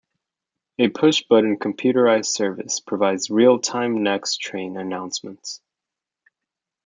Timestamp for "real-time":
3.29-4.01